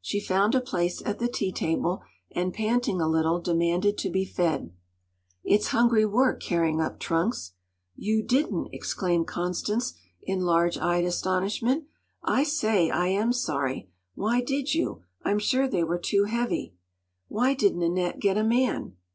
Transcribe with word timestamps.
She 0.00 0.18
found 0.18 0.54
a 0.54 0.62
place 0.62 1.02
at 1.04 1.18
the 1.18 1.28
tea 1.28 1.52
table, 1.52 2.00
and 2.32 2.54
panting 2.54 3.02
a 3.02 3.06
little 3.06 3.38
demanded 3.38 3.98
to 3.98 4.08
be 4.08 4.24
fed. 4.24 4.72
“It’s 5.44 5.66
hungry 5.76 6.06
work, 6.06 6.40
carrying 6.42 6.80
up 6.80 6.98
trunks!” 6.98 7.52
“You 7.94 8.22
didn’t!” 8.22 8.70
exclaimed 8.72 9.26
Constance, 9.26 9.92
in 10.22 10.40
large 10.40 10.78
eyed 10.78 11.04
astonishment. 11.04 11.84
“I 12.22 12.44
say, 12.44 12.88
I 12.88 13.08
am 13.08 13.34
sorry! 13.34 13.90
Why 14.14 14.40
did 14.40 14.72
you? 14.72 15.02
I’m 15.22 15.38
sure 15.38 15.68
they 15.68 15.84
were 15.84 15.98
too 15.98 16.24
heavy. 16.24 16.72
Why 17.28 17.52
didn’t 17.52 17.82
Annette 17.82 18.20
get 18.20 18.38
a 18.38 18.42
man? 18.42 18.96